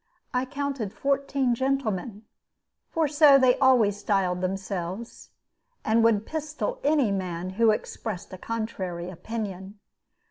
I 0.33 0.45
counted 0.45 0.91
fourteen 0.93 1.53
gentlemen, 1.53 2.23
for 2.89 3.07
so 3.07 3.37
they 3.37 3.59
always 3.59 3.97
styled 3.99 4.41
themselves, 4.41 5.29
and 5.85 6.03
would 6.03 6.25
pistol 6.25 6.79
any 6.83 7.11
man 7.11 7.51
who 7.51 7.69
expressed 7.69 8.33
a 8.33 8.39
contrary 8.39 9.11
opinion. 9.11 9.77